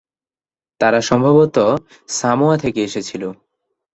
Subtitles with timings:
[0.81, 1.57] তারা সম্ভবত
[2.09, 3.23] সামোয়া থেকে এসেছিল।